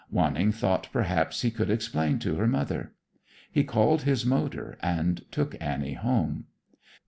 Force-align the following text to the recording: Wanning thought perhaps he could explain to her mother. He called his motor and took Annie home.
Wanning 0.09 0.51
thought 0.51 0.89
perhaps 0.91 1.43
he 1.43 1.51
could 1.51 1.69
explain 1.69 2.17
to 2.17 2.33
her 2.37 2.47
mother. 2.47 2.93
He 3.51 3.63
called 3.63 4.01
his 4.01 4.25
motor 4.25 4.79
and 4.81 5.23
took 5.31 5.55
Annie 5.61 5.93
home. 5.93 6.45